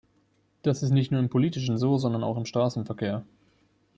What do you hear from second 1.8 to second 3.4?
sondern auch im Straßenverkehr.